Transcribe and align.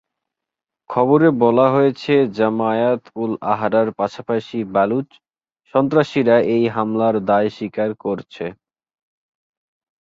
খবরে 0.89 1.27
বলা 1.43 1.67
হয়েছে, 1.69 2.13
জামায়াত-উল-আহরার 2.37 3.89
পাশাপাশি 3.99 4.59
বালুচ 4.73 5.09
সন্ত্রাসীরা 5.73 6.35
এই 6.55 6.63
হামলার 6.75 7.15
দায় 7.29 7.49
স্বীকার 7.49 7.89
করেছে। 8.03 8.45